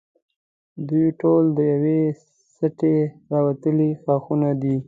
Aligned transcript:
دوی 0.87 1.07
ټول 1.21 1.43
د 1.57 1.59
یوې 1.73 1.99
سټې 2.57 2.97
راوتلي 3.33 3.89
ښاخونه 4.03 4.49
دي. 4.61 4.75